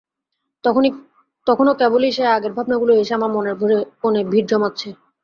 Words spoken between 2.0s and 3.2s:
সেই আগের ভাবনাগুলো এসে